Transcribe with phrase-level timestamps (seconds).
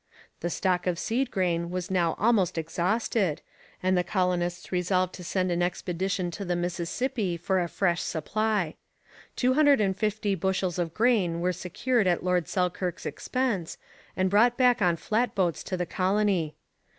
[0.39, 3.39] The stock of seed grain was now almost exhausted,
[3.83, 8.77] and the colonists resolved to send an expedition to the Mississippi for a fresh supply.
[9.35, 13.77] Two hundred and fifty bushels of grain were secured at Lord Selkirk's expense,
[14.17, 16.55] and brought back on flatboats to the colony.